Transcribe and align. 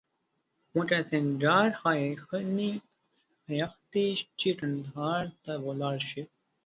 وکړه 0.77 0.99
سینگار 1.09 1.69
ښایښتې 1.79 4.07
چې 4.39 4.49
قندهار 4.59 5.23
ته 5.43 5.53
ولاړ 5.65 5.97
شو 6.09 6.23